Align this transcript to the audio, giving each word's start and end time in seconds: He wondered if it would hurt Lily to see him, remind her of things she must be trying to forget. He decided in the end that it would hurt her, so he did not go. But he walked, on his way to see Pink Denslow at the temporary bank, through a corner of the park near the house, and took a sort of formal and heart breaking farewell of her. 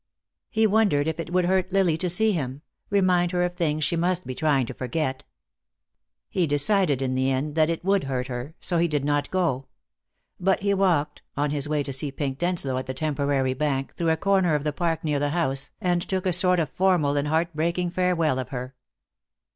He 0.49 0.65
wondered 0.65 1.07
if 1.07 1.19
it 1.19 1.31
would 1.31 1.45
hurt 1.45 1.71
Lily 1.71 1.95
to 1.99 2.09
see 2.09 2.31
him, 2.31 2.63
remind 2.89 3.31
her 3.33 3.43
of 3.43 3.53
things 3.55 3.83
she 3.83 3.95
must 3.95 4.25
be 4.25 4.33
trying 4.33 4.65
to 4.65 4.73
forget. 4.73 5.23
He 6.27 6.47
decided 6.47 7.03
in 7.03 7.13
the 7.13 7.29
end 7.29 7.53
that 7.53 7.69
it 7.69 7.85
would 7.85 8.05
hurt 8.05 8.25
her, 8.25 8.55
so 8.59 8.79
he 8.79 8.87
did 8.87 9.05
not 9.05 9.29
go. 9.29 9.67
But 10.39 10.61
he 10.63 10.73
walked, 10.73 11.21
on 11.37 11.51
his 11.51 11.69
way 11.69 11.83
to 11.83 11.93
see 11.93 12.11
Pink 12.11 12.39
Denslow 12.39 12.79
at 12.79 12.87
the 12.87 12.95
temporary 12.95 13.53
bank, 13.53 13.93
through 13.93 14.09
a 14.09 14.17
corner 14.17 14.55
of 14.55 14.63
the 14.63 14.73
park 14.73 15.03
near 15.03 15.19
the 15.19 15.29
house, 15.29 15.69
and 15.79 16.01
took 16.01 16.25
a 16.25 16.33
sort 16.33 16.59
of 16.59 16.71
formal 16.71 17.15
and 17.15 17.27
heart 17.27 17.49
breaking 17.53 17.91
farewell 17.91 18.39
of 18.39 18.49
her. 18.49 18.73